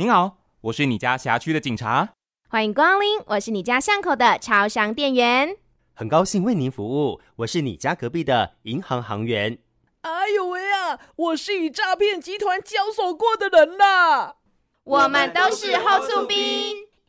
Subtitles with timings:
[0.00, 2.14] 您好，我是你家辖区的警察。
[2.48, 5.58] 欢迎光临，我是你家巷口的超商店员。
[5.92, 9.58] 很高兴为您服务，我是你家隔壁的银行行员。
[10.00, 14.36] 哎呦喂啊，我是与诈骗集团交手过的人啦。
[14.84, 16.38] 我们都是后厝兵，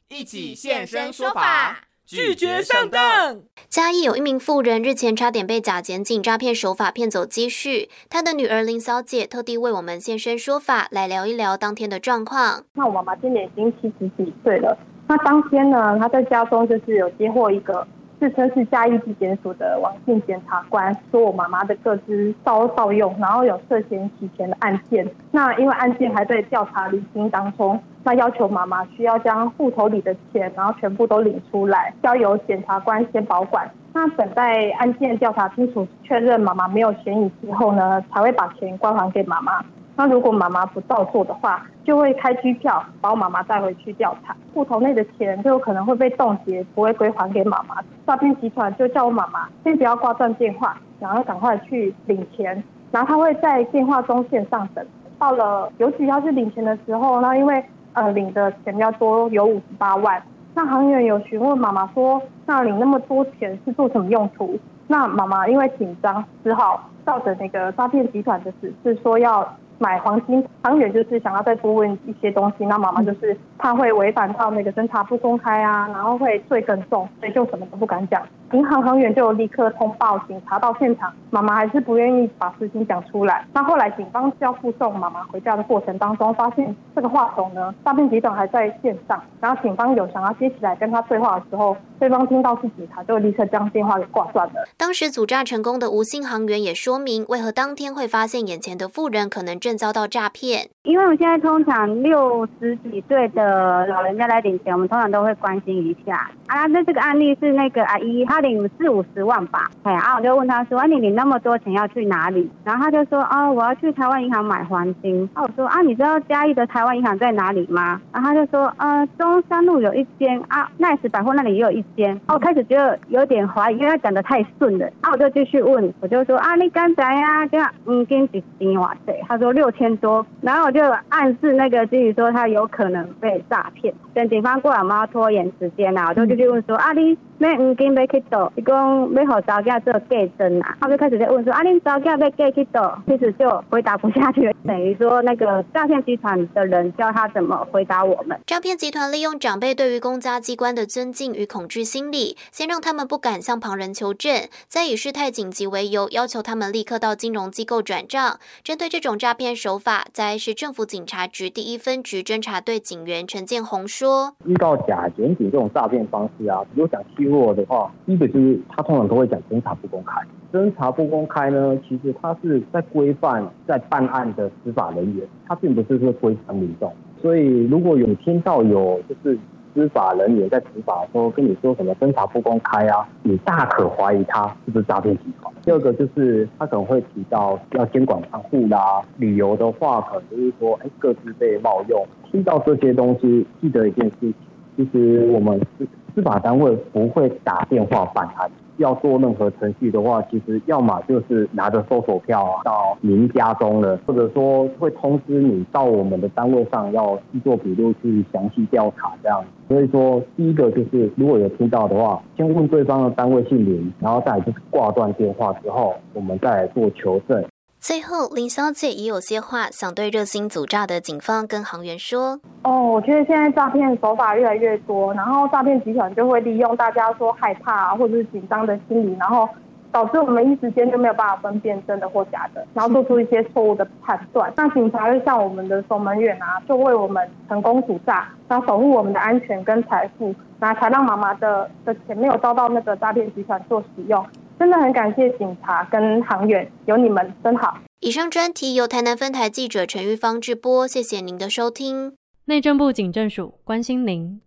[0.09, 1.85] 一起现身说法。
[2.15, 3.41] 拒绝上当。
[3.69, 12.63] 嘉义有一名妇人日前差点被假检警诈骗手法骗走积蓄，她的女儿林小姐特地为我们现身说法，来聊一聊当天的状况。
[12.73, 17.88] 那我妈妈今年已经七十几岁了，那当天呢，她在家中就是有接获一个
[18.21, 25.09] 自称是嘉义地检署的王姓检察官，说我妈妈的个资遭盗用，然后有涉嫌洗钱的案件。
[25.31, 27.81] 那因为案件还在调查厘清当中。
[28.03, 33.67] 那要求妈妈需要将户头里的钱，然后全部都领出来，交由检察官先保管。
[33.94, 39.66] 那等待案件调查清楚，确认妈妈没有嫌疑之后呢，才会把钱归还给妈妈。
[39.95, 44.36] 那如果妈妈不照做的话，就会开拘票，把我妈妈带回去调查。
[44.54, 47.75] 户头内的钱就有可能会被冻结，不会归还给妈妈。
[48.08, 54.83] 诈骗集团就叫我妈妈先不要挂断电话，然后赶快去领钱，然后他会在电话中线上等。
[55.20, 60.22] 到了尤其要去领钱的时候，那因为呃，领的钱比较多，有五十八万。
[60.55, 64.58] 那行员有询问妈妈说，那领那么多钱是做什么用途？
[64.88, 69.48] 那妈妈因为紧张，只好照着那个诈骗集团的指示说要。
[69.81, 78.22] 买黄金，行员就是想要再多问一些东西，那妈妈就是怕会违反到那个侦查不公开啊，然后会罪更重，所以就什么都不敢讲。
[78.54, 83.45] 银行行员就立刻通报警察到现场，妈妈还是不愿意把事情讲出来。
[83.54, 94.56] 那后来警方要护送妈妈回家的过程当中，发现这个话筒呢，诈骗集团还在线上，然后警方有想要接起来跟他对话的时候，对方听到是警察，就立刻将电话给挂断了。
[94.76, 100.70] 当时阻诈成功的吴姓行员也说明，为何当天会发现眼前的妇人可能正遭到诈骗。
[100.84, 106.30] 因为我现在通常六十几岁的呃老人家来领钱，我们通常都会关心一下。
[106.47, 109.69] 啊，那这个案例是那个阿姨，她领四五十万吧。
[109.83, 124.86] 哎，啊，我就问她说：“啊，你领那么多钱要去哪里？”然后她就说：“啊，我要去台湾银行买黄金。”啊，我说：“啊，你知道嘉义的台湾银行在哪里吗？”然后她就说：“呃，中山路有一间啊，Nice 百货那里也有一间。”我开始觉得有点怀疑，因为她讲得太顺了。
[125.02, 133.94] 啊，我就继续问，我就说：“啊，你刚才呀，这样嗯，跟几千瓦对？”他说：“六千多。”然后我就暗示那个经理说他有可能被诈骗。
[134.13, 138.51] 等警方过来，我们要拖延时间啊，我就继续问说：“啊，你那五金要去倒？
[138.56, 148.39] 一共要好找价做计真啊？”他就开始在问说：“啊，你找价要计去倒？”其实就回答不下去，等于说那个诈骗集团的人教他怎么回答我们。
[148.45, 158.39] 诈骗集团利用长辈对于公家机关的尊敬与恐惧心理，先让他们不敢向旁人求证，再以事态紧急为由，要求他们立刻到金融机构转账。
[158.63, 170.21] 针对这种诈骗手法，在市政府警察局第一分局侦查队警员陈建宏说：“遇到假检警这种诈骗方式啊，如果想欺负我的话，一个就是他通常都会讲侦查不公开。
[170.51, 176.91] 侦查不公开呢，其实他是在规范在办案的执法人员，他并不是说规范民众。
[177.21, 179.39] 所以如果有听到有就是。”
[179.74, 185.54] 司法人员在执法说跟你说什么侦查不公开啊，你大可怀疑他是不是诈骗集团。
[185.63, 192.06] 第二个就是他可能会提到要监管账户啦，理由的话可能就是说，哎，各自被冒用。
[192.31, 194.33] 听到这些东西，记得一件事情，
[194.75, 198.50] 其实我们司司法单位不会打电话办案。
[198.77, 209.44] 要做任何程序的话，其实要么就是拿着搜索票啊到您家中了，或者说会通知你到我们的单位上要去做笔录去详细调查这样。
[209.68, 217.44] 所以说，第一个就是如果有听到的话，先问对方的单位姓名，然后再就是挂断电话之后，我们再来做求证。
[217.81, 222.39] 最后，林小姐也有些话想对热心阻诈的警方跟行员说。
[222.62, 229.50] 哦，我觉得现在诈骗手法越来越多，然后诈骗集团就会利用大家说害怕或者是紧张的心理，然后
[229.91, 234.53] 导致我们一时间就没有办法分辨真的或假的，然后做出一些错误的判断。
[234.56, 244.23] 那警察就像我们的守门员啊，就为我们成功阻诈，然后守护我们的安全跟财富，那才让妈妈的的钱没有遭到那个诈骗集团做使用。
[244.61, 247.79] 真的很感谢警察跟航员，有你们真好。
[247.99, 252.15] 以上专题由台南分台记者陈玉芳制播，谢谢您的收听。
[252.45, 254.39] 内政部警政署关心您。